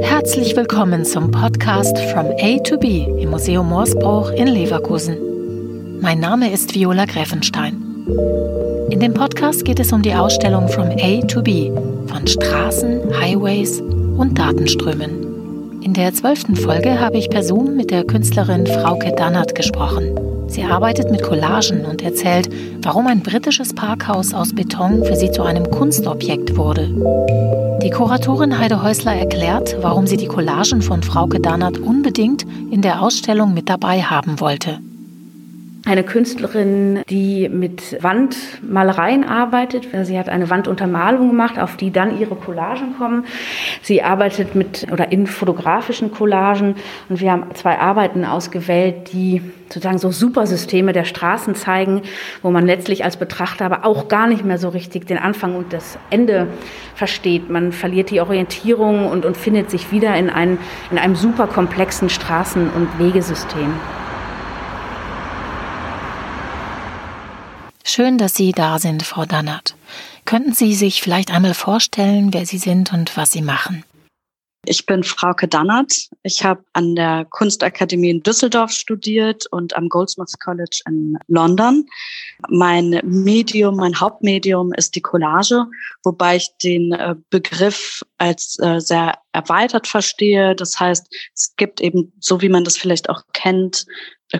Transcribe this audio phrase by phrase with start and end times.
[0.00, 5.98] Herzlich willkommen zum Podcast From A to B im Museum Moorsbruch in Leverkusen.
[6.00, 8.06] Mein Name ist Viola Gräfenstein.
[8.90, 11.72] In dem Podcast geht es um die Ausstellung From A to B
[12.06, 15.82] von Straßen, Highways und Datenströmen.
[15.82, 20.16] In der zwölften Folge habe ich per Zoom mit der Künstlerin Frauke Dannert gesprochen.
[20.48, 22.48] Sie arbeitet mit Collagen und erzählt,
[22.82, 26.88] warum ein britisches Parkhaus aus Beton für sie zu einem Kunstobjekt wurde.
[27.82, 33.02] Die Kuratorin Heide Häusler erklärt, warum sie die Collagen von Frauke Dannert unbedingt in der
[33.02, 34.80] Ausstellung mit dabei haben wollte
[35.86, 39.86] eine Künstlerin, die mit Wandmalereien arbeitet.
[40.02, 43.24] Sie hat eine Wanduntermalung gemacht, auf die dann ihre Collagen kommen.
[43.82, 46.74] Sie arbeitet mit oder in fotografischen Collagen
[47.08, 52.02] und wir haben zwei Arbeiten ausgewählt, die sozusagen so Supersysteme der Straßen zeigen,
[52.42, 55.72] wo man letztlich als Betrachter aber auch gar nicht mehr so richtig den Anfang und
[55.72, 56.48] das Ende
[56.96, 57.48] versteht.
[57.48, 60.58] Man verliert die Orientierung und, und findet sich wieder in, ein,
[60.90, 63.72] in einem super komplexen Straßen- und Wegesystem.
[67.88, 69.76] Schön, dass Sie da sind, Frau Dannert.
[70.24, 73.84] Könnten Sie sich vielleicht einmal vorstellen, wer Sie sind und was Sie machen?
[74.64, 76.08] Ich bin Frauke Dannert.
[76.24, 81.86] Ich habe an der Kunstakademie in Düsseldorf studiert und am Goldsmiths College in London.
[82.48, 85.66] Mein Medium, mein Hauptmedium ist die Collage,
[86.04, 90.54] wobei ich den äh, Begriff als äh, sehr erweitert verstehe.
[90.54, 93.86] Das heißt, es gibt eben, so wie man das vielleicht auch kennt,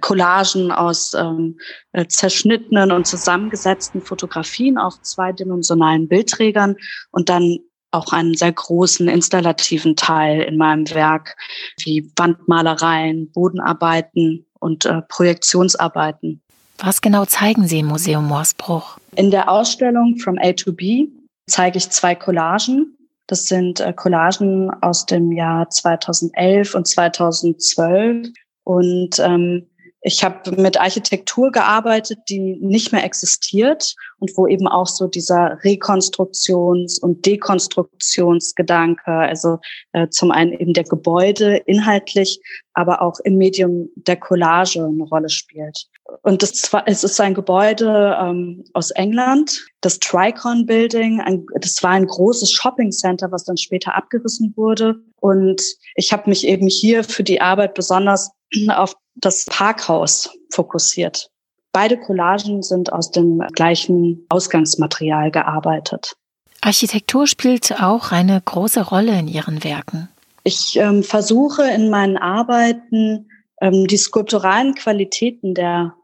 [0.00, 1.58] Collagen aus ähm,
[1.92, 6.76] äh, zerschnittenen und zusammengesetzten Fotografien auf zweidimensionalen Bildträgern
[7.10, 7.58] und dann
[7.90, 11.36] auch einen sehr großen installativen Teil in meinem Werk,
[11.84, 16.42] wie Wandmalereien, Bodenarbeiten und äh, Projektionsarbeiten.
[16.78, 18.98] Was genau zeigen Sie im Museum Moorsbruch?
[19.16, 21.08] In der Ausstellung From A to B
[21.46, 22.96] zeige ich zwei Collagen.
[23.26, 28.28] Das sind äh, Collagen aus dem Jahr 2011 und 2012.
[28.64, 29.66] Und ähm,
[30.06, 35.58] ich habe mit Architektur gearbeitet, die nicht mehr existiert und wo eben auch so dieser
[35.62, 39.60] Rekonstruktions- und Dekonstruktionsgedanke, also
[39.92, 42.38] äh, zum einen eben der Gebäude inhaltlich,
[42.74, 45.86] aber auch im Medium der Collage eine Rolle spielt.
[46.20, 51.22] Und das war, es ist ein Gebäude ähm, aus England, das Tricon Building.
[51.22, 54.96] Ein, das war ein großes Shopping Center, was dann später abgerissen wurde.
[55.20, 55.62] Und
[55.94, 58.32] ich habe mich eben hier für die Arbeit besonders
[58.70, 61.30] auf das Parkhaus fokussiert.
[61.72, 66.14] Beide Collagen sind aus dem gleichen Ausgangsmaterial gearbeitet.
[66.60, 70.08] Architektur spielt auch eine große Rolle in Ihren Werken.
[70.44, 73.28] Ich ähm, versuche in meinen Arbeiten
[73.60, 75.94] ähm, die skulpturalen Qualitäten der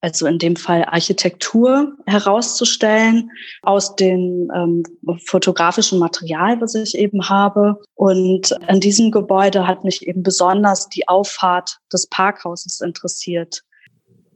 [0.00, 3.30] also in dem Fall Architektur herauszustellen
[3.62, 4.82] aus dem ähm,
[5.26, 7.80] fotografischen Material, was ich eben habe.
[7.94, 13.64] Und in diesem Gebäude hat mich eben besonders die Auffahrt des Parkhauses interessiert.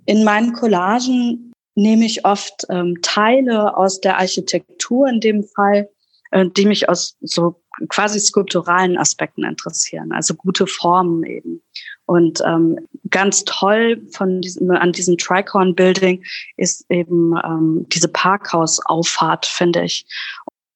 [0.07, 5.89] In meinen Collagen nehme ich oft ähm, Teile aus der Architektur in dem Fall,
[6.33, 11.63] äh, die mich aus so quasi skulpturalen Aspekten interessieren, also gute Formen eben.
[12.05, 12.79] Und ähm,
[13.13, 16.25] ganz toll von diesem, an diesem Tricorn Building
[16.57, 20.07] ist eben ähm, diese Parkhausauffahrt, finde ich.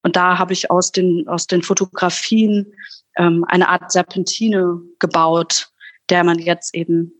[0.02, 2.72] Und da habe ich aus den, aus den Fotografien
[3.16, 5.72] ähm, eine Art Serpentine gebaut,
[6.10, 7.12] der man jetzt eben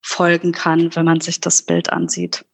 [0.00, 2.44] folgen kann, wenn man sich das Bild ansieht.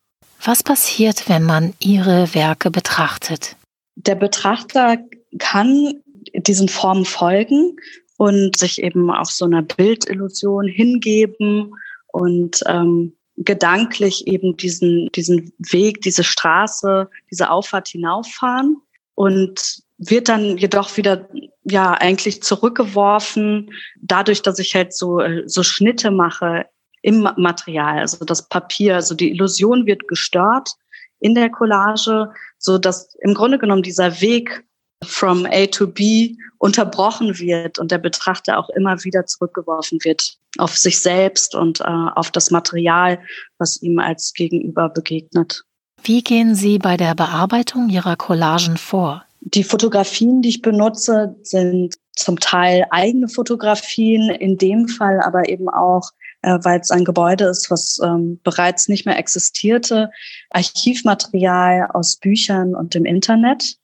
[0.42, 3.56] Was passiert, wenn man Ihre Werke betrachtet?
[3.96, 4.96] Der Betrachter
[5.38, 6.00] kann
[6.34, 7.76] diesen Formen folgen
[8.20, 11.72] und sich eben auf so einer Bildillusion hingeben
[12.08, 18.76] und ähm, gedanklich eben diesen, diesen Weg, diese Straße, diese Auffahrt hinauffahren
[19.14, 21.30] und wird dann jedoch wieder
[21.64, 23.70] ja eigentlich zurückgeworfen
[24.02, 26.66] dadurch, dass ich halt so so Schnitte mache
[27.00, 30.72] im Material, also das Papier, also die Illusion wird gestört
[31.20, 34.62] in der Collage, so dass im Grunde genommen dieser Weg
[35.04, 40.76] from A to B unterbrochen wird und der Betrachter auch immer wieder zurückgeworfen wird auf
[40.76, 43.18] sich selbst und äh, auf das Material,
[43.58, 45.64] was ihm als Gegenüber begegnet.
[46.02, 49.24] Wie gehen Sie bei der Bearbeitung Ihrer Collagen vor?
[49.40, 55.68] Die Fotografien, die ich benutze, sind zum Teil eigene Fotografien, in dem Fall aber eben
[55.68, 56.10] auch,
[56.42, 60.10] äh, weil es ein Gebäude ist, was ähm, bereits nicht mehr existierte,
[60.50, 63.76] Archivmaterial aus Büchern und dem Internet.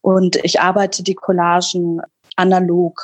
[0.00, 2.00] Und ich arbeite die Collagen
[2.36, 3.00] analog.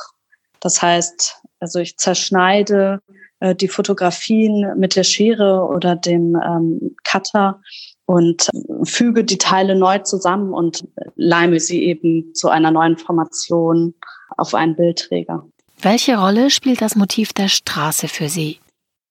[0.61, 3.01] Das heißt, also ich zerschneide
[3.41, 7.61] äh, die Fotografien mit der Schere oder dem ähm, Cutter
[8.07, 8.49] und
[8.85, 10.87] füge die Teile neu zusammen und
[11.17, 13.95] leime sie eben zu einer neuen Formation
[14.37, 15.47] auf einen Bildträger.
[15.81, 18.61] Welche Rolle spielt das Motiv der Straße für Sie?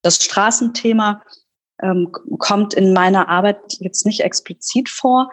[0.02, 1.22] Das Straßenthema
[1.82, 5.30] ähm, kommt in meiner Arbeit jetzt nicht explizit vor,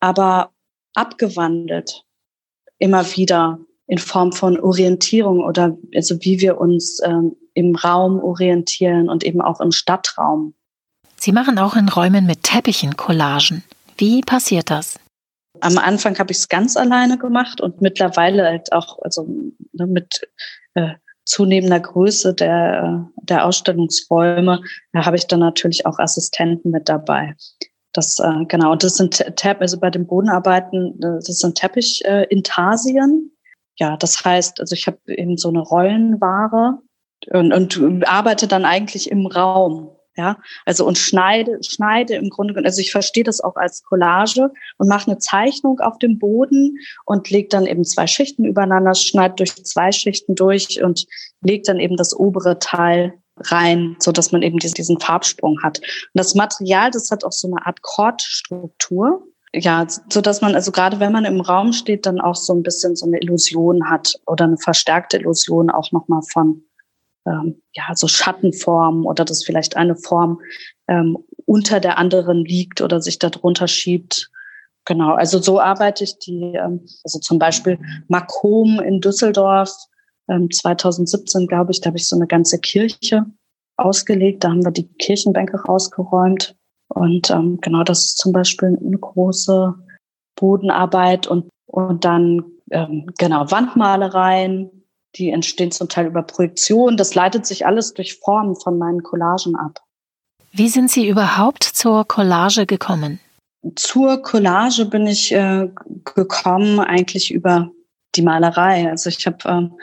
[0.00, 0.50] aber
[0.94, 2.04] abgewandelt
[2.78, 9.08] immer wieder in Form von Orientierung oder also wie wir uns ähm, im Raum orientieren
[9.08, 10.54] und eben auch im Stadtraum.
[11.16, 13.62] Sie machen auch in Räumen mit Teppichen Collagen.
[13.98, 14.98] Wie passiert das?
[15.60, 19.28] Am Anfang habe ich es ganz alleine gemacht und mittlerweile halt auch also
[19.72, 20.28] ne, mit
[20.74, 24.62] äh, zunehmender Größe der, der Ausstellungsräume
[24.92, 27.36] da habe ich dann natürlich auch Assistenten mit dabei.
[27.92, 33.30] Das äh, genau das sind Tepp, also bei den Bodenarbeiten, äh, das sind Teppichintarsien.
[33.30, 36.78] Äh, ja, das heißt, also ich habe eben so eine Rollenware
[37.30, 39.90] und, und arbeite dann eigentlich im Raum.
[40.14, 40.36] Ja,
[40.66, 45.10] also und schneide, schneide im Grunde, also ich verstehe das auch als Collage und mache
[45.10, 49.90] eine Zeichnung auf dem Boden und leg dann eben zwei Schichten übereinander, schneide durch zwei
[49.90, 51.06] Schichten durch und
[51.40, 55.78] leg dann eben das obere Teil rein, so dass man eben diesen Farbsprung hat.
[55.78, 59.26] Und das Material, das hat auch so eine Art Kordstruktur.
[59.54, 62.62] Ja, so dass man also gerade wenn man im Raum steht, dann auch so ein
[62.62, 66.62] bisschen so eine Illusion hat oder eine verstärkte Illusion auch nochmal von
[67.26, 70.40] ähm, ja, so Schattenformen oder dass vielleicht eine Form
[70.88, 74.30] ähm, unter der anderen liegt oder sich darunter schiebt.
[74.84, 77.78] Genau, also so arbeite ich die, ähm, also zum Beispiel
[78.08, 79.70] Makom in Düsseldorf,
[80.28, 83.26] 2017, glaube ich, da habe ich so eine ganze Kirche
[83.76, 84.44] ausgelegt.
[84.44, 86.56] Da haben wir die Kirchenbänke rausgeräumt.
[86.88, 89.74] Und ähm, genau, das ist zum Beispiel eine große
[90.36, 94.70] Bodenarbeit und, und dann ähm, genau Wandmalereien,
[95.16, 96.96] die entstehen zum Teil über Projektion.
[96.96, 99.80] Das leitet sich alles durch Formen von meinen Collagen ab.
[100.52, 103.20] Wie sind Sie überhaupt zur Collage gekommen?
[103.76, 105.68] Zur Collage bin ich äh,
[106.14, 107.70] gekommen eigentlich über
[108.14, 108.90] die Malerei.
[108.90, 109.74] Also ich habe ähm,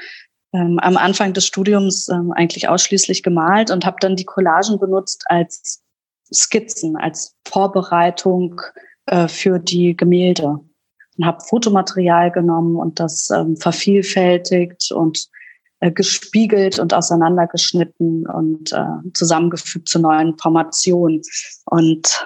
[0.53, 5.23] ähm, am Anfang des Studiums ähm, eigentlich ausschließlich gemalt und habe dann die Collagen benutzt
[5.27, 5.81] als
[6.33, 8.61] Skizzen, als Vorbereitung
[9.05, 10.59] äh, für die Gemälde
[11.17, 15.27] und habe Fotomaterial genommen und das ähm, vervielfältigt und
[15.81, 21.21] äh, gespiegelt und auseinandergeschnitten und äh, zusammengefügt zu neuen Formationen.
[21.65, 22.25] Und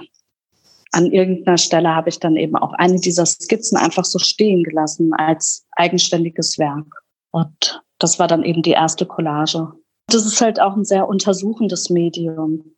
[0.91, 5.13] an irgendeiner Stelle habe ich dann eben auch eine dieser Skizzen einfach so stehen gelassen
[5.13, 6.85] als eigenständiges Werk.
[7.31, 9.71] Und das war dann eben die erste Collage.
[10.07, 12.75] Das ist halt auch ein sehr untersuchendes Medium.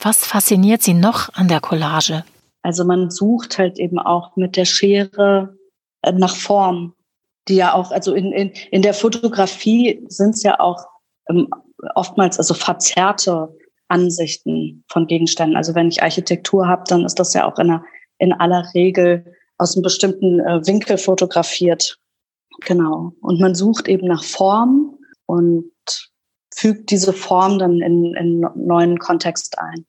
[0.00, 2.24] Was fasziniert Sie noch an der Collage?
[2.62, 5.56] Also man sucht halt eben auch mit der Schere
[6.02, 6.94] äh, nach Form,
[7.48, 10.84] die ja auch, also in, in, in der Fotografie sind es ja auch
[11.30, 11.48] ähm,
[11.94, 13.56] oftmals also verzerrte
[13.88, 15.56] Ansichten von Gegenständen.
[15.56, 17.84] Also wenn ich Architektur habe, dann ist das ja auch in, einer,
[18.18, 19.24] in aller Regel
[19.58, 21.98] aus einem bestimmten äh, Winkel fotografiert.
[22.64, 23.12] Genau.
[23.20, 25.70] Und man sucht eben nach Form und
[26.54, 29.84] fügt diese Form dann in, in neuen Kontext ein.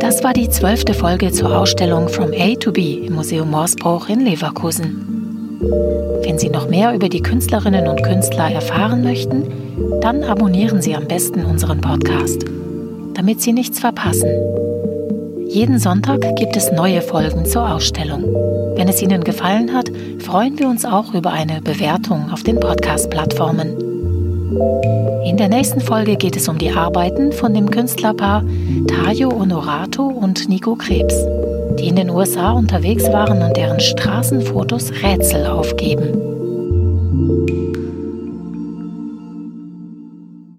[0.00, 4.20] Das war die zwölfte Folge zur Ausstellung From A to B im Museum Morsbruch in
[4.20, 5.18] Leverkusen.
[6.22, 9.44] Wenn Sie noch mehr über die Künstlerinnen und Künstler erfahren möchten,
[10.00, 12.44] dann abonnieren Sie am besten unseren Podcast,
[13.14, 14.30] damit Sie nichts verpassen.
[15.46, 18.24] Jeden Sonntag gibt es neue Folgen zur Ausstellung.
[18.78, 19.90] Wenn es Ihnen gefallen hat,
[20.20, 23.76] freuen wir uns auch über eine Bewertung auf den Podcast-Plattformen.
[25.26, 28.44] In der nächsten Folge geht es um die Arbeiten von dem Künstlerpaar
[28.86, 31.16] Tayo Honorato und Nico Krebs,
[31.80, 36.27] die in den USA unterwegs waren und deren Straßenfotos Rätsel aufgeben.